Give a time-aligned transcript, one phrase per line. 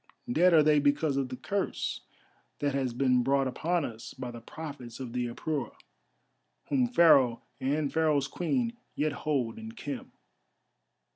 [0.31, 2.01] Dead are they because of the curse
[2.57, 5.75] that has been brought upon us by the prophets of the Apura,
[6.69, 10.11] whom Pharaoh, and Pharaoh's Queen, yet hold in Khem."